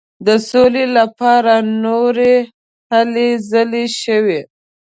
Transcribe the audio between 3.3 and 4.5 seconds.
ځلې شوې.